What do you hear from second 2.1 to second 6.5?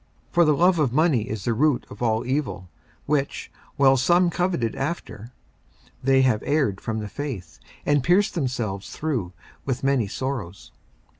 evil: which while some coveted after, they have